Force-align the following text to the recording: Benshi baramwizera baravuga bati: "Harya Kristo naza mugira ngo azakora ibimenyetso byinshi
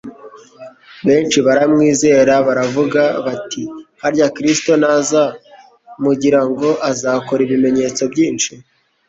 Benshi 1.07 1.37
baramwizera 1.45 2.33
baravuga 2.47 3.01
bati: 3.25 3.63
"Harya 4.01 4.27
Kristo 4.35 4.71
naza 4.81 5.23
mugira 6.03 6.41
ngo 6.49 6.69
azakora 6.91 7.41
ibimenyetso 7.47 8.03
byinshi 8.13 8.51